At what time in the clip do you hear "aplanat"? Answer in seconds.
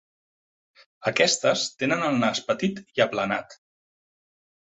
3.07-3.55